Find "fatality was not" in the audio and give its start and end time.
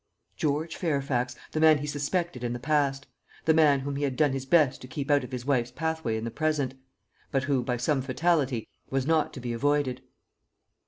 8.01-9.39